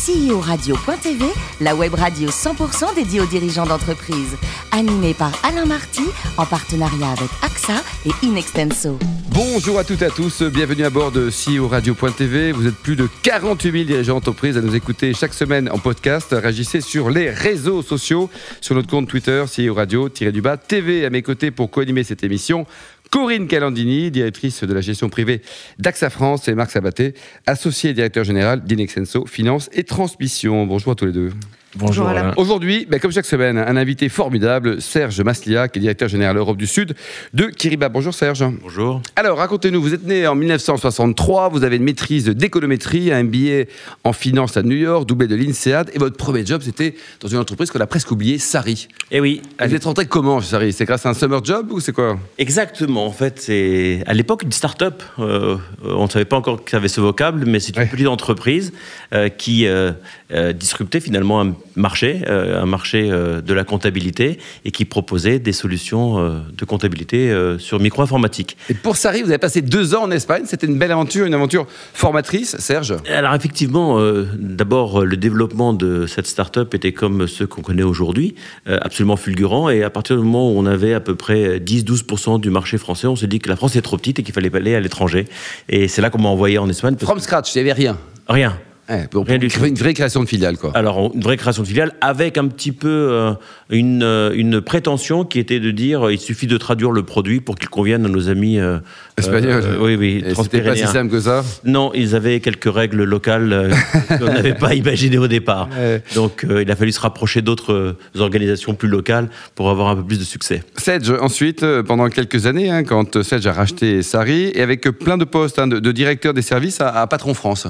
[0.00, 1.26] CEO-radio.tv,
[1.60, 4.34] la web radio 100% dédiée aux dirigeants d'entreprise.
[4.72, 6.04] Animée par Alain Marty,
[6.38, 8.98] en partenariat avec AXA et Inextenso.
[9.28, 12.52] Bonjour à toutes et à tous, bienvenue à bord de CEO Radio.tv.
[12.52, 16.28] Vous êtes plus de 48 000 dirigeants d'entreprise à nous écouter chaque semaine en podcast.
[16.32, 18.30] Réagissez sur les réseaux sociaux,
[18.62, 21.04] sur notre compte Twitter, CEO Radio-du-bas TV.
[21.04, 22.66] À mes côtés pour co-animer cette émission,
[23.10, 25.42] Corinne Calandini, directrice de la gestion privée
[25.78, 27.14] d'AXA France, et Marc Sabaté,
[27.46, 30.64] associé directeur général d'Inexenso Finance et Transmission.
[30.66, 31.30] Bonjour à tous les deux.
[31.76, 32.32] Bonjour, Alain.
[32.36, 36.56] Aujourd'hui, ben, comme chaque semaine, un invité formidable, Serge Maslia, qui est directeur général Europe
[36.56, 36.96] du Sud
[37.32, 37.88] de Kiriba.
[37.88, 38.44] Bonjour Serge.
[38.60, 39.00] Bonjour.
[39.14, 43.70] Alors, racontez-nous, vous êtes né en 1963, vous avez une maîtrise d'économétrie, un MBA
[44.02, 47.38] en finance à New York, doublé de l'INSEAD, et votre premier job, c'était dans une
[47.38, 48.88] entreprise qu'on a presque oubliée, Sari.
[49.12, 49.40] Eh oui.
[49.64, 50.72] Vous êtes rentré comment, Sari?
[50.72, 52.18] C'est grâce à un summer job ou c'est quoi?
[52.38, 53.06] Exactement.
[53.06, 55.04] En fait, c'est à l'époque une start-up.
[55.20, 57.86] Euh, on ne savait pas encore qu'il y avait ce vocable, mais c'est une Ouais.
[57.86, 58.72] petite entreprise
[59.14, 59.92] euh, qui euh,
[60.32, 65.38] euh, disruptait finalement un marché, euh, un marché euh, de la comptabilité, et qui proposait
[65.38, 68.56] des solutions euh, de comptabilité sur micro-informatique.
[68.68, 71.34] Et pour Sari, vous avez passé deux ans en Espagne, c'était une belle aventure, une
[71.34, 77.46] aventure formatrice, Serge Alors effectivement, euh, d'abord, le développement de cette start-up était comme ceux
[77.46, 78.34] qu'on connaît aujourd'hui,
[78.68, 79.70] euh, absolument fulgurant.
[79.70, 83.06] Et à partir du moment où on avait à peu près 10-12% du marché français,
[83.06, 85.26] on s'est dit que la France est trop petite et qu'il fallait aller à l'étranger.
[85.68, 86.96] Et c'est là qu'on m'a envoyé en Espagne.
[86.98, 87.98] From scratch, il n'y avait rien.
[88.28, 88.56] Rien.
[88.90, 89.66] Ouais, pour- Rien du pour- tout.
[89.66, 90.72] Une vraie création de filiale, quoi.
[90.74, 93.32] Alors, une vraie création de filiale avec un petit peu euh,
[93.70, 97.40] une, euh, une prétention qui était de dire euh, il suffit de traduire le produit
[97.40, 98.78] pour qu'il convienne à nos amis euh,
[99.16, 99.62] Espagnol.
[99.64, 101.44] euh, oui, oui, C'était pas si simple que ça.
[101.64, 103.72] Non, ils avaient quelques règles locales
[104.08, 105.68] qu'on n'avait pas imaginées au départ.
[105.78, 106.02] Ouais.
[106.14, 110.18] Donc, il a fallu se rapprocher d'autres organisations plus locales pour avoir un peu plus
[110.18, 110.62] de succès.
[110.76, 115.24] Sedge, ensuite, pendant quelques années, hein, quand Sedge a racheté Sari, et avec plein de
[115.24, 117.66] postes hein, de, de directeur des services à, à Patron France.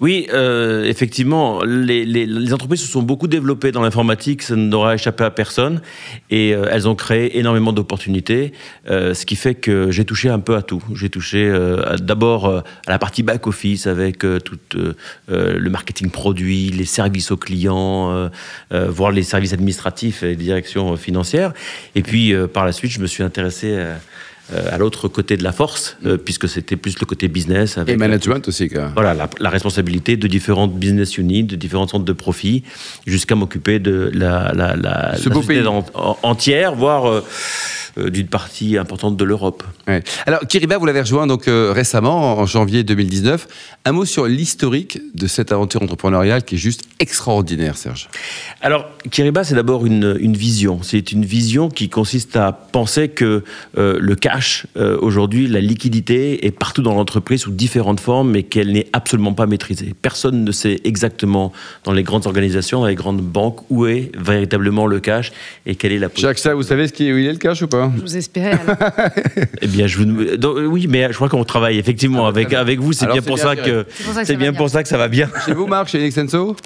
[0.00, 5.30] Oui, euh, effectivement, les, entreprises se sont beaucoup développées dans l'informatique, ça n'aura échappé à
[5.30, 5.80] personne,
[6.30, 8.52] et euh, elles ont créé énormément d'opportunités,
[8.88, 10.82] euh, ce qui fait que j'ai touché un peu à tout.
[10.94, 11.52] J'ai touché
[12.00, 14.58] d'abord à la partie back-office avec tout
[15.28, 18.30] le marketing produit, les services aux clients,
[18.70, 21.52] voire les services administratifs et euh, financières.
[21.94, 23.98] Et puis, par la suite, je me suis intéressé à,
[24.70, 27.76] à l'autre côté de la force, euh, puisque c'était plus le côté business.
[27.78, 28.90] Avec, Et management aussi, quoi.
[28.94, 32.62] voilà, la, la responsabilité de différentes business units, de différentes centres de profit,
[33.06, 37.22] jusqu'à m'occuper de la, la, la, Ce la société en- en- entière, voire euh, euh,
[38.10, 39.62] d'une partie importante de l'Europe.
[39.86, 40.02] Ouais.
[40.26, 43.46] Alors, Kiriba, vous l'avez rejoint donc euh, récemment, en janvier 2019.
[43.84, 48.08] Un mot sur l'historique de cette aventure entrepreneuriale qui est juste extraordinaire, Serge.
[48.60, 50.80] Alors, Kiriba, c'est d'abord une, une vision.
[50.82, 53.44] C'est une vision qui consiste à penser que
[53.76, 58.42] euh, le cash, euh, aujourd'hui, la liquidité est partout dans l'entreprise sous différentes formes, mais
[58.42, 59.94] qu'elle n'est absolument pas maîtrisée.
[60.00, 61.52] Personne ne sait exactement
[61.84, 65.32] dans les grandes organisations, dans les grandes banques, où est véritablement le cash
[65.66, 66.28] et quelle est la position.
[66.28, 67.87] Jacques, ça, vous savez ce qui est, où il est le cash ou pas?
[67.96, 68.58] Je vous espérais.
[69.62, 70.36] Eh bien, je vous...
[70.36, 72.92] donc, euh, oui, mais je crois qu'on travaille effectivement avec, avec vous.
[72.92, 74.58] C'est bien, pour bien ça que pour ça que c'est bien bien.
[74.58, 75.28] pour ça que ça va bien.
[75.46, 76.56] Chez vous, Marc, chez Nexenso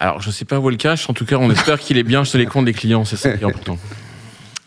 [0.00, 1.08] Alors, je sais pas où est le cash.
[1.10, 3.04] En tout cas, on espère qu'il est bien chez les comptes des clients.
[3.04, 3.78] C'est ça qui est important.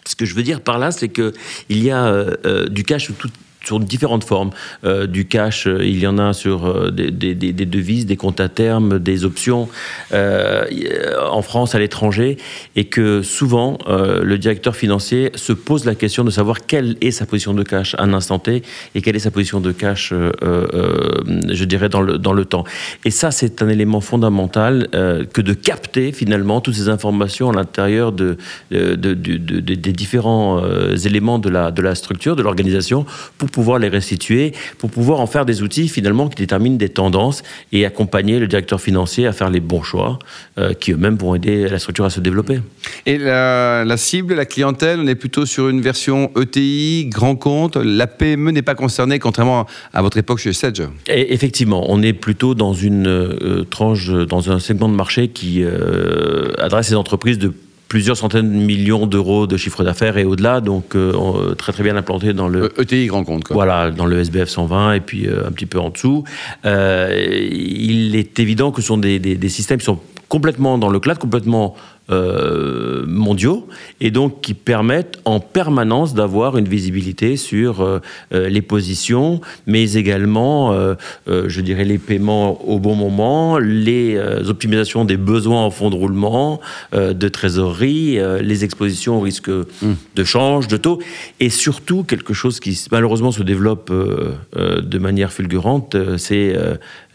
[0.06, 1.32] Ce que je veux dire par là, c'est que
[1.70, 3.30] il y a euh, euh, du cash sous tout-
[3.64, 4.50] sur différentes formes.
[4.84, 8.50] Euh, du cash, euh, il y en a sur euh, des, devises, des comptes à
[8.50, 9.70] terme, des options
[10.12, 12.38] en France, à l'étranger,
[12.76, 17.26] et que souvent le directeur financier se pose la question de savoir quelle est sa
[17.26, 18.64] position de cash à un instant T
[18.96, 22.64] et quelle est sa position de cash, je dirais, dans le, dans le temps.
[23.06, 24.88] Et ça, c'est un élément fondamental
[25.34, 28.38] que de capter finalement toutes ces informations à l'intérieur de,
[28.72, 30.62] de- de- de- de- de- des différents
[31.06, 33.06] éléments de la, de la structure, de l'organisation,
[33.52, 37.86] pouvoir les restituer, pour pouvoir en faire des outils finalement qui déterminent des tendances et
[37.86, 40.20] accompagner le directeur financier à faire les bons choix
[40.58, 42.60] euh, qui eux-mêmes vont aider la structure à se développer.
[43.06, 47.76] Et la, la cible, la clientèle, on est plutôt sur une version ETI, grand compte.
[47.78, 50.82] La PME n'est pas concernée, contrairement à votre époque chez Sedge.
[51.08, 55.64] Et effectivement, on est plutôt dans une euh, tranche, dans un segment de marché qui
[55.64, 57.54] euh, adresse les entreprises de
[57.92, 61.84] plusieurs centaines de millions d'euros de chiffre d'affaires et au-delà, donc euh, on- très très
[61.84, 63.54] bien implanté dans le, Euh, ETI, grand compte, quoi.
[63.54, 66.24] voilà, dans le SBF 120 et puis euh, un petit peu en dessous.
[66.66, 67.14] Euh,
[67.52, 70.00] il est évident que ce sont des, des- des systèmes qui sont
[70.30, 71.76] complètement dans le cloud, complètement
[72.10, 73.68] euh, mondiaux
[74.02, 78.00] et donc qui permettent en permanence d'avoir une visibilité sur euh,
[78.34, 80.96] euh, les positions, mais également, euh,
[81.28, 84.18] je dirais, les paiements au bon moment, les
[84.48, 86.60] optimisations des besoins en fonds de roulement,
[86.94, 91.00] de trésorerie, les expositions au risque de change, de taux,
[91.40, 96.56] et surtout quelque chose qui malheureusement se développe de manière fulgurante, c'est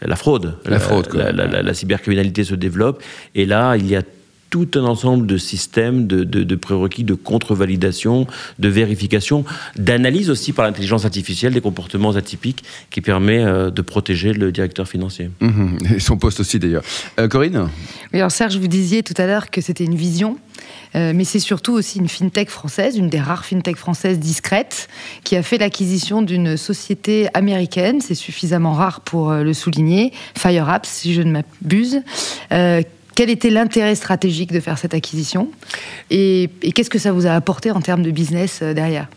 [0.01, 0.55] la fraude.
[0.65, 1.23] La fraude, quoi.
[1.23, 3.01] La, la- la- la cybercriminalité se développe,
[3.35, 4.01] et là, il y a
[4.49, 8.27] tout un ensemble de systèmes, de, de- de prérequis, de contre-validation,
[8.59, 9.43] de vérification,
[9.75, 14.87] d'analyse aussi par l'intelligence artificielle des comportements atypiques qui permet euh, de protéger le directeur
[14.87, 15.29] financier.
[15.41, 15.77] Mhm.
[15.95, 16.83] Et son poste aussi d'ailleurs.
[17.19, 17.69] Euh, Corinne?
[18.13, 20.37] Oui, alors Serge, vous disiez tout à l'heure que c'était une vision,
[20.95, 24.87] euh, mais c'est surtout aussi une fintech française, une des rares fintech françaises discrètes,
[25.23, 30.87] qui a fait l'acquisition d'une société américaine, c'est suffisamment rare pour euh, le souligner, FireApps,
[30.89, 32.01] si je ne m'abuse.
[32.51, 32.81] Euh,
[33.17, 35.49] quel était l'intérêt stratégique de faire cette acquisition
[36.11, 39.07] Et, qu'est-ce que ça vous a apporté en termes de business euh, derrière?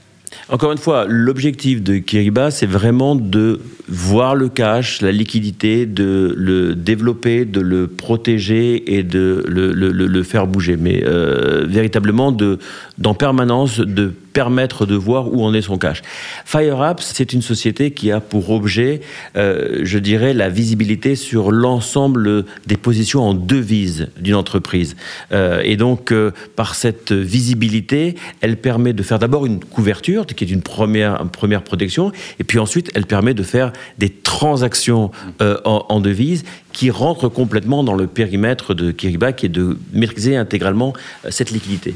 [0.49, 6.35] Encore une fois, l'objectif de Kiriba, c'est vraiment de voir le cash, la liquidité, de
[6.35, 10.79] le développer, de le protéger et de le faire bouger.
[10.79, 12.59] Mais euh, véritablement, de,
[12.97, 16.03] d'en permanence, de permettre de voir où en est son cash.
[16.45, 19.01] FireApps, c'est une société qui a pour objet,
[19.37, 24.97] euh, je dirais, la visibilité sur l'ensemble des positions en devise d'une entreprise.
[25.33, 30.45] Euh, et donc, euh, par cette visibilité, elle permet de faire d'abord une couverture, qui
[30.45, 35.11] est une première, première protection, et puis ensuite, elle permet de faire des transactions
[35.41, 40.37] en, en devise qui rentrent complètement dans le périmètre de Kiriba, qui est de maîtriser
[40.37, 40.93] intégralement
[41.25, 41.95] euh, cette liquidité.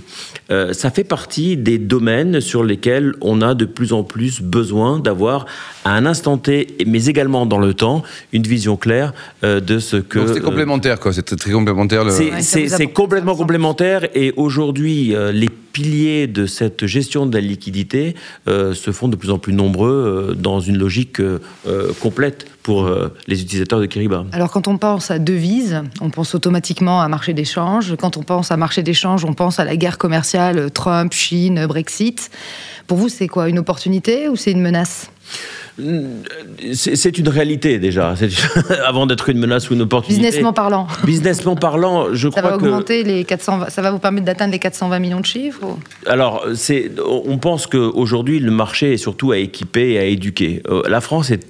[0.50, 4.98] Euh, ça fait partie des domaines sur lesquels on a de plus en plus besoin
[4.98, 5.46] d'avoir
[5.84, 8.02] à un instant T, mais également dans le temps,
[8.32, 9.12] une vision claire
[9.44, 10.18] euh, de ce que...
[10.18, 11.12] Donc c'était euh, complémentaire, quoi.
[11.12, 12.04] C'était très complémentaire.
[12.04, 12.10] Le...
[12.10, 17.34] c'est Ouais, c'est- c'est complètement complémentaire et aujourd'hui, euh, les piliers de cette gestion de
[17.36, 18.14] la liquidité
[18.48, 19.90] euh, se font de plus en plus nombreux
[20.30, 21.20] euh, dans une logique
[22.00, 24.24] complète pour euh, les utilisateurs de Kiriba.
[24.32, 27.94] Alors quand on pense à devise, on pense automatiquement à marché d'échange.
[27.98, 32.30] Quand on pense à marché d'échange, on pense à la guerre commerciale Trump, Chine, Brexit.
[32.86, 35.10] Pour vous, c'est quoi Une opportunité ou c'est une menace?
[36.74, 38.14] C'est une réalité déjà,
[38.86, 40.22] avant d'être une menace ou une opportunité.
[40.22, 43.98] Businessment parlant, Businessment parlant, je ça crois va que augmenter les 420, ça va vous
[43.98, 46.46] permettre d'atteindre les 420 millions de chiffres ou- Alors,
[47.26, 50.62] on pense qu'aujourd'hui, le marché est surtout à équiper et à éduquer.
[50.68, 51.40] Euh, La France est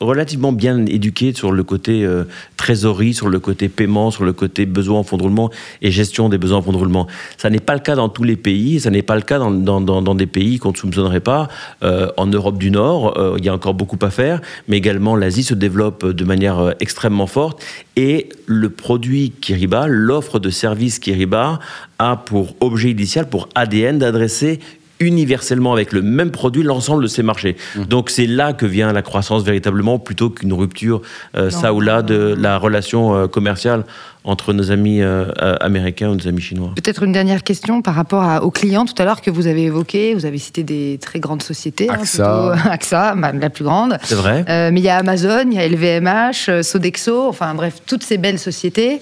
[0.00, 2.24] relativement bien éduquée sur le côté euh,
[2.56, 5.50] trésorerie, sur le côté paiement, sur le côté besoin en fonds de roulement
[5.82, 7.06] et gestion des besoins en fonds de roulement.
[7.38, 9.50] Ça n'est pas le cas dans tous les pays, ça n'est pas le cas dans,
[9.50, 11.48] dans, dans, des pays qu'on ne soupçonnerait pas.
[11.82, 15.16] Euh, en Europe du Nord, euh, il y a encore beaucoup à faire, mais également
[15.16, 17.64] l'Asie se développe de manière extrêmement forte
[17.96, 21.60] et le produit Kiriba, l'offre de service Kiriba,
[21.98, 24.60] a pour objet initial, pour ADN, d'adresser
[25.00, 27.56] universellement avec le même produit l'ensemble de ces marchés.
[27.88, 31.02] Donc c'est là que vient la croissance véritablement plutôt qu'une rupture
[31.36, 33.84] euh, ça ou là de la relation euh, commerciale
[34.22, 35.26] entre nos amis euh,
[35.60, 36.72] américains ou nos amis chinois.
[36.76, 39.64] Peut-être une dernière question par rapport à- aux clients tout à l'heure que vous avez
[39.64, 40.14] évoqué.
[40.14, 41.88] Vous avez cité des très grandes sociétés.
[41.90, 42.52] hein, AXA.
[42.54, 43.98] plutôt- AXA, bah, la plus grande.
[44.04, 47.82] C'est vrai Euh, mais il y a Amazon, il y a LVMH, Sodexo, enfin bref,
[47.86, 49.00] toutes ces belles sociétés.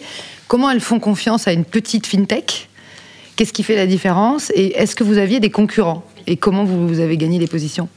[0.49, 2.69] Comment elles font confiance à une petite fintech?
[3.43, 6.87] Qu'est-ce qui fait la différence Et est-ce que vous aviez des concurrents Et comment vous,
[6.87, 7.89] vous avez gagné les positions?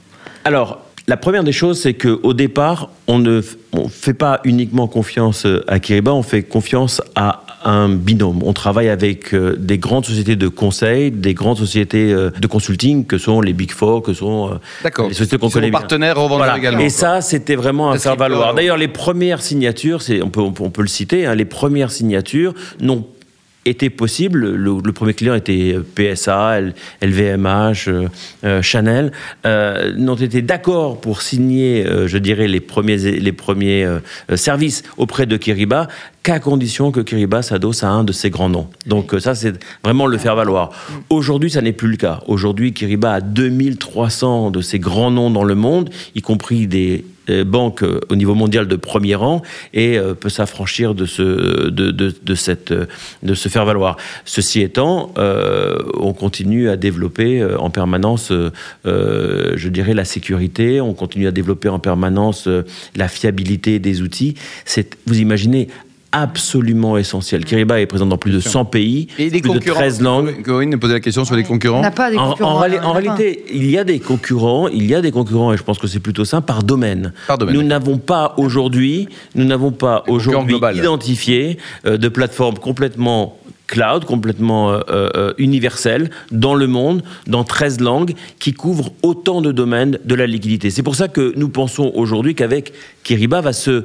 [0.44, 5.46] Alors, la première des choses, c'est qu'au départ, on ne on fait pas uniquement confiance
[5.46, 8.42] euh, à Kiriba, on fait confiance à un binôme.
[8.44, 13.06] On travaille avec euh, des grandes sociétés de conseil, des grandes sociétés euh, de consulting,
[13.06, 15.10] que sont les Big Four, que sont D'accord.
[15.10, 15.78] les sociétés qu'on connaît bien.
[15.80, 16.58] partenaires, revendeurs Voilà.
[16.58, 16.80] également.
[16.80, 18.48] Et ça, c'était vraiment un Parce faire qu'ils valoir.
[18.48, 21.36] peuvent- D'ailleurs, les premières signatures, c'est, on, peut, on, peut, on peut le citer, hein,
[21.36, 23.06] les premières signatures n'ont
[23.66, 24.56] été possibles.
[24.56, 26.62] Le, premier client était PSA,
[27.02, 28.08] LVMH, euh,
[28.44, 29.12] euh, Chanel,
[29.46, 33.88] euh, n'ont été d'accord pour signer, je dirais, les premiers, les premiers
[34.36, 35.88] services auprès de Kiriba
[36.24, 38.68] qu'à condition que Kiriba s'adosse à un de ces grands noms.
[38.86, 40.72] Donc ça, c'est vraiment le faire valoir.
[41.10, 42.22] Aujourd'hui, ça n'est plus le cas.
[42.28, 47.44] Aujourd'hui, Kiriba a 2300 de ces grands noms dans le monde, y compris des euh,
[47.44, 49.42] banques euh, au niveau mondial de premier rang
[49.74, 52.74] et euh, peut s'affranchir de ce de, de, de cette
[53.24, 53.98] de se faire valoir.
[54.26, 58.32] Ceci étant, on continue à développer en permanence,
[58.86, 60.82] je dirais, la sécurité.
[60.82, 62.48] On continue à développer en permanence
[62.96, 64.36] la fiabilité des outils.
[64.66, 65.68] C'est, vous imaginez,
[66.16, 67.44] absolument essentiel.
[67.44, 70.42] Kiriba est présent dans plus de 100 pays, Et plus de concurrents 13 langues.
[70.44, 71.82] Corinne nous posait la question sur les On concurrents.
[71.82, 72.56] n'a pas des En, concurrents.
[72.56, 72.92] en pas.
[72.94, 75.88] réalité, il y a des concurrents, il y a des concurrents, et je pense que
[75.88, 77.12] c'est plutôt ça, par domaine.
[77.28, 83.38] Par domaine, Nous n'avons pas aujourd'hui, nous n'avons pas aujourd'hui identifié euh, de plateforme complètement
[83.68, 89.52] cloud complètement euh, euh, universel dans le monde, dans 13 langues, qui couvre autant de
[89.52, 90.70] domaines de la liquidité.
[90.70, 93.84] C'est pour ça que nous pensons aujourd'hui qu'avec Kiriba va se...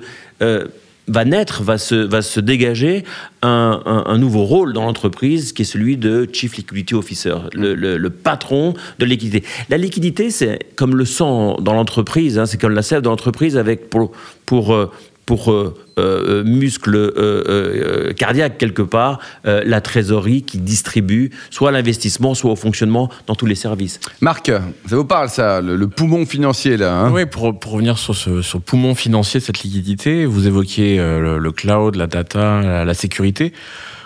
[1.09, 3.05] Va naître, va se, va se dégager
[3.43, 7.75] un, un- un nouveau rôle dans l'entreprise qui est celui de Chief Liquidity Officer, le,
[7.75, 9.43] le- le patron de liquidité.
[9.71, 13.57] La liquidité, c'est comme le sang dans l'entreprise, hein, c'est comme la sève dans l'entreprise
[13.57, 14.13] avec pour,
[14.47, 14.91] pour, euh,
[15.31, 21.69] pour euh, euh, muscle euh, euh, cardiaque quelque part, euh, la trésorerie qui distribue soit
[21.69, 24.01] à l'investissement, soit au fonctionnement dans tous les services.
[24.21, 27.13] Marc, ça vous parle ça, le, le poumon financier là hein?
[27.13, 31.39] Oui, pour, pour revenir sur ce sur poumon financier cette liquidité, vous évoquiez euh, le,
[31.39, 33.53] le cloud, la data, la, la sécurité.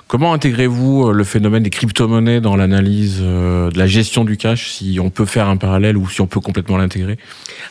[0.07, 5.09] Comment intégrez-vous le phénomène des crypto-monnaies dans l'analyse de la gestion du cash, si on
[5.09, 7.17] peut faire un parallèle ou si on peut complètement l'intégrer?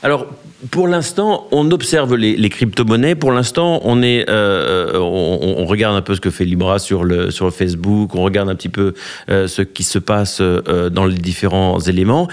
[0.02, 0.26] Alors,
[0.72, 3.16] pour l'instant, on observe les, les crypto-monnaies.
[3.16, 7.04] Pour l'instant, on est, euh, on, on regarde un peu ce que fait Libra sur
[7.04, 8.16] le sur Facebook.
[8.16, 8.94] On regarde un petit peu
[9.30, 12.28] euh, ce qui se passe euh, dans les différents éléments.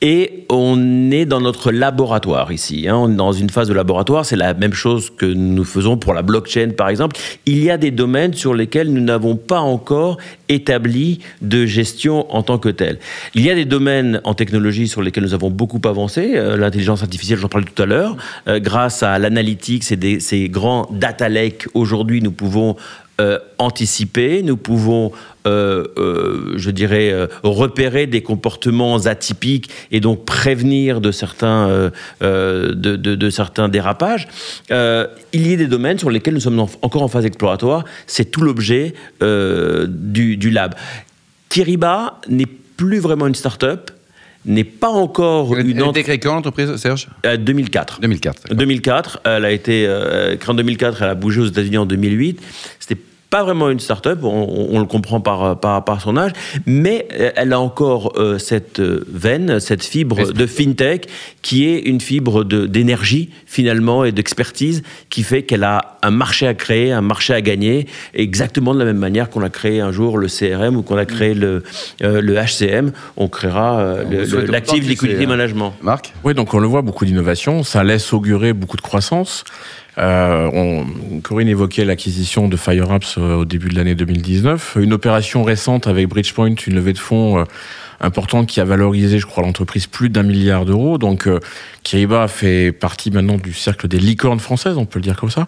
[0.00, 2.88] Et on est dans notre laboratoire ici.
[2.88, 2.96] Hein.
[2.96, 4.24] On est dans une phase de laboratoire.
[4.24, 7.16] C'est la même chose que nous faisons pour la blockchain, par exemple.
[7.46, 12.42] Il y a des domaines sur lesquels nous n'avons pas encore établi de gestion en
[12.42, 12.98] tant que tel.
[13.34, 16.32] Il y a des domaines en technologie sur lesquels nous avons beaucoup avancé.
[16.34, 18.16] Euh, L'intelligence artificielle, j'en parlais tout à l'heure.
[18.48, 22.76] Euh, grâce à l'analytique, ces grands data lakes, aujourd'hui, nous pouvons
[23.20, 25.12] euh, anticiper, nous pouvons,
[25.46, 31.90] euh, euh, je dirais, repérer des comportements atypiques et donc prévenir de certains,
[32.20, 34.26] de, certains dérapages.
[34.70, 37.84] Il y a des domaines sur lesquels nous sommes en- encore en phase exploratoire.
[38.06, 40.74] C'est tout l'objet du, du lab.
[41.48, 43.90] Kiriba n'est plus vraiment une start-up,
[44.46, 47.08] n'est pas encore Elle une elle créée quand l'entreprise, Serge?
[47.24, 48.00] Euh, 2004.
[48.00, 48.42] 2004.
[48.48, 48.56] d'accord.
[48.56, 52.40] 2004, elle a été euh, créée en 2004, elle a bougé aux États-Unis en 2008.
[52.78, 53.00] C'était
[53.34, 56.30] pas vraiment une start-up, on, le comprend par, par, par son âge,
[56.66, 60.38] mais euh, elle a encore euh, cette euh, veine, cette fibre Esprit.
[60.38, 61.08] de fintech
[61.42, 66.46] qui est une fibre de- d'énergie finalement et d'expertise qui fait qu'elle a un marché
[66.46, 69.90] à créer, un marché à gagner, exactement de la même manière qu'on a créé un
[69.90, 71.64] jour le CRM ou qu'on a créé le,
[72.02, 75.74] euh, le HCM, on créera euh, l'active liquidity management.
[75.82, 76.12] Marc?
[76.22, 79.42] Oui, donc on le voit, beaucoup d'innovation, ça laisse augurer beaucoup de croissance.
[79.98, 84.76] Euh, on, Corinne évoquait l'acquisition de FireApps euh, au début de l'année 2019.
[84.80, 87.44] Une opération récente avec Bridgepoint, une levée de fonds euh,
[88.00, 90.98] importante qui a valorisé, je crois, l'entreprise plus d'un milliard d'euros.
[90.98, 91.40] Donc euh,
[91.82, 95.46] Kiriba fait partie maintenant du cercle des licornes françaises, on peut le dire comme ça.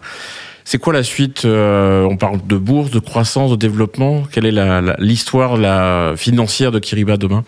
[0.63, 4.23] C'est quoi la suite Euh, On parle de bourse, de croissance, de développement.
[4.31, 7.45] Quelle est l'histoire la, financière de Kiriba demain?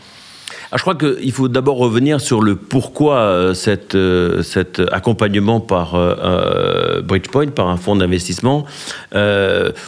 [0.71, 5.59] Ah, je crois qu'il faut d'abord revenir sur le pourquoi euh, cette, euh, cet accompagnement
[5.59, 8.65] par euh, euh, Bridgepoint, par un fonds d'investissement.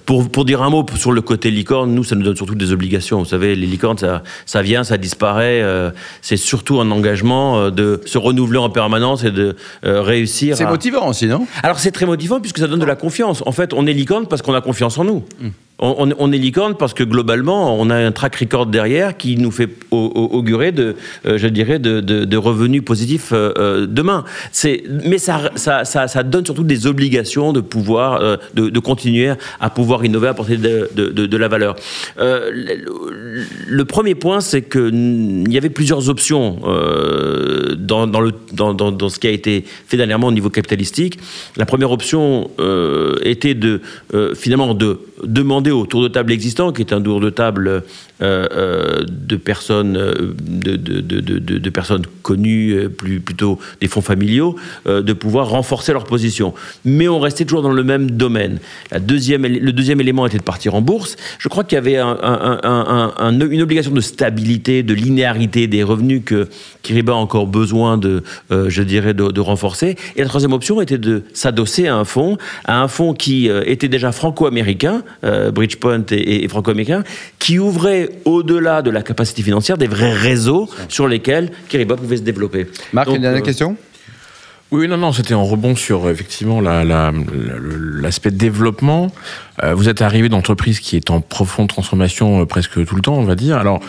[0.07, 2.71] Pour, pour dire un mot sur le côté licorne, nous, ça nous donne surtout des
[2.73, 3.19] obligations.
[3.19, 5.63] Vous savez, les licornes, ça, ça vient, ça disparaît.
[6.23, 10.69] c'est surtout un engagement de se renouveler en permanence et de réussir C'est à...
[10.69, 11.45] motivant aussi, non?
[11.61, 13.43] Alors c'est très motivant puisque ça donne de la confiance.
[13.45, 15.23] En fait, on est licorne parce qu'on a confiance en nous.
[15.83, 19.67] On, est licorne parce que globalement, on a un track record derrière qui nous fait
[19.89, 20.95] au- au- augurer de,
[21.25, 24.23] euh, je dirais, de, revenus positifs euh, euh, demain.
[25.05, 25.41] Mais ça,
[26.23, 31.47] donne surtout des obligations de pouvoir, de, continuer à pouvoir innover, apporter de, de, la
[31.47, 31.75] valeur.
[32.19, 36.59] Le, premier point, c'est que n- il y avait plusieurs options
[37.77, 41.17] dans, ce qui a été fait dernièrement au niveau capitalistique.
[41.57, 42.51] La première option
[43.23, 43.81] était de
[44.35, 47.83] finalement de demander au tour de table existant, qui est un tour de table
[48.21, 54.55] de personnes euh, de, de, de, de, personnes connues, euh, plus plutôt des fonds familiaux,
[54.87, 56.53] euh, de pouvoir renforcer leur position.
[56.85, 58.59] Mais on restait toujours dans le même domaine.
[58.91, 61.15] La deuxième, le deuxième élément était de partir en bourse.
[61.39, 64.93] Je crois qu'il y avait un- un- un- un- un- une obligation de stabilité, de
[64.93, 66.47] linéarité des revenus que
[66.83, 69.95] Kiriba a encore besoin de, euh, je dirais, de, renforcer.
[70.15, 73.63] Et la troisième option était de s'adosser à un fonds, à un fonds qui euh,
[73.65, 77.03] était déjà franco-américain, euh, Bridgepoint et franco-américain,
[77.39, 82.21] qui ouvrait au-delà de la capacité financière des vrais réseaux sur lesquels Kiriba pouvait se
[82.21, 82.67] développer.
[82.93, 83.75] Marc, Donc, une dernière euh, question?
[84.71, 89.11] Oui, non, non, c'était en rebond sur effectivement la- la- la- l'aspect développement.
[89.63, 92.95] Euh, vous êtes arrivé dans une entreprise qui est en profonde transformation euh, presque tout
[92.95, 93.57] le temps, on va dire.
[93.57, 93.81] Alors,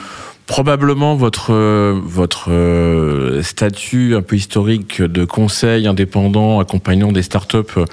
[0.49, 7.59] probablement votre euh, votre euh, statut un peu historique de conseil indépendant accompagnant des startups
[7.77, 7.85] euh,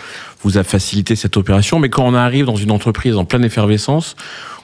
[0.42, 1.78] vous a facilité cette opération.
[1.78, 4.16] Mais quand on arrive dans une entreprise en pleine effervescence,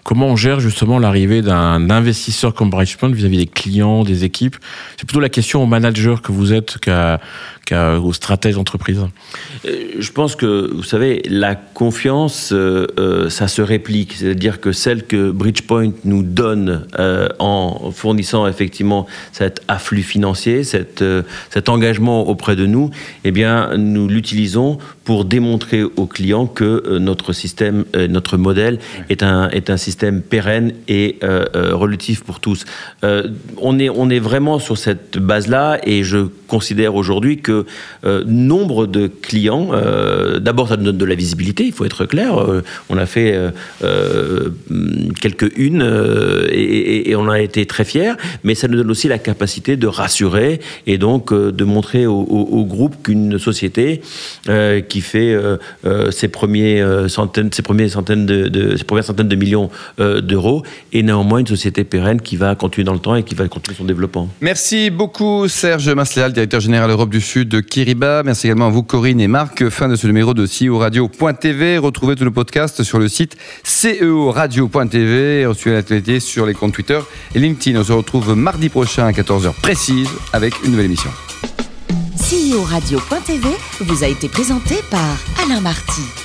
[0.06, 4.56] comment on gère justement l'arrivée d'un investisseur comme Bridgepoint vis-à-vis des clients, des équipes?
[4.98, 6.78] C'est plutôt la question au manager que vous êtes
[7.66, 9.02] qu'a aux stratèges d'entreprise?
[9.64, 12.54] Je pense que, vous savez, la confiance,
[13.30, 14.14] ça se réplique.
[14.14, 16.86] C'est-à-dire que celle que Bridgepoint nous donne
[17.40, 22.92] en fournissant effectivement cet afflux financier, cet engagement auprès de nous,
[23.24, 28.80] eh bien, nous l'utilisons pour démontrer aux clients que notre système, notre modèle
[29.10, 31.20] est un, est un système pérenne et
[31.54, 32.66] relatif pour tous.
[33.04, 37.55] on, est, on est vraiment sur cette base-là et je considère aujourd'hui que
[38.06, 42.06] euh, nombre de clients, euh, d'abord ça nous donne de la visibilité, il faut être
[42.06, 43.36] clair, euh, on a fait
[45.22, 45.86] quelques unes
[46.52, 50.60] et, on a été très fiers, mais ça nous donne aussi la capacité de rassurer
[50.88, 54.02] et donc de montrer au, groupe qu'une société
[54.90, 55.38] qui fait
[56.12, 61.48] ses, premiers, centaines, ses, centaines de, ses premières centaines de millions d'euros est néanmoins une
[61.48, 64.30] société pérenne qui va continuer dans le temps et qui va continuer son développement.
[64.42, 68.24] Merci beaucoup Serge Masléal, directeur général Europe du Sud de Kiriba.
[68.24, 69.70] Merci également à vous Corinne et Marc.
[69.70, 71.78] Fin de ce numéro de CEO Radio.tv.
[71.78, 75.48] Retrouvez tous nos podcasts sur le site CEO Radio.tv.
[75.56, 77.00] Suivez l'actualité sur les comptes Twitter
[77.34, 77.80] et LinkedIn.
[77.80, 81.12] On se retrouve mardi prochain à 14h précise avec une nouvelle émission.
[82.18, 83.48] CEO Radio.tv
[83.82, 86.25] vous a été présenté par Alain Marty.